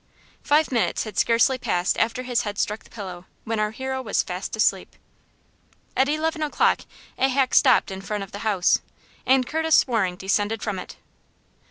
Five 0.41 0.71
minutes 0.71 1.03
had 1.03 1.19
scarcely 1.19 1.59
passed 1.59 1.95
after 1.99 2.23
his 2.23 2.41
head 2.41 2.57
struck 2.57 2.83
the 2.83 2.89
pillow, 2.89 3.25
when 3.43 3.59
our 3.59 3.69
hero 3.69 4.01
was 4.01 4.23
fast 4.23 4.55
asleep. 4.55 4.95
At 5.95 6.09
eleven 6.09 6.41
o'clock 6.41 6.81
a 7.19 7.29
hack 7.29 7.53
stopped 7.53 7.91
in 7.91 8.01
front 8.01 8.23
of 8.23 8.31
the 8.31 8.39
house, 8.39 8.79
and 9.27 9.45
Curtis 9.45 9.85
Waring 9.85 10.15
descended 10.15 10.63
from 10.63 10.79
it. 10.79 10.95